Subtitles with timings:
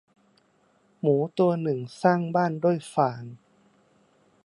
[1.01, 3.23] หมูตัวหนึ่งสร้างบ้านด้วยฟาง